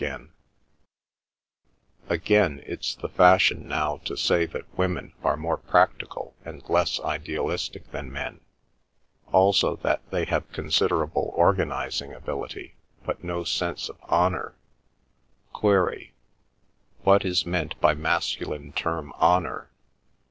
"'Again, 2.09 2.63
it's 2.65 2.95
the 2.95 3.07
fashion 3.07 3.67
now 3.67 3.97
to 3.97 4.15
say 4.17 4.47
that 4.47 4.75
women 4.75 5.13
are 5.23 5.37
more 5.37 5.57
practical 5.57 6.33
and 6.43 6.67
less 6.67 6.99
idealistic 7.01 7.91
than 7.91 8.11
men, 8.11 8.39
also 9.31 9.75
that 9.75 10.01
they 10.09 10.25
have 10.25 10.51
considerable 10.53 11.31
organising 11.35 12.13
ability 12.13 12.73
but 13.05 13.23
no 13.23 13.43
sense 13.43 13.89
of 13.89 14.01
honour'—query, 14.05 16.15
what 17.03 17.23
is 17.23 17.45
meant 17.45 17.79
by 17.79 17.93
masculine 17.93 18.73
term, 18.73 19.13
honour? 19.21 19.69